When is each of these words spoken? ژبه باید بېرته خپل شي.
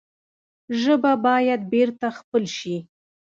ژبه 0.81 1.11
باید 1.25 1.61
بېرته 1.73 2.07
خپل 2.17 2.43
شي. 2.57 2.77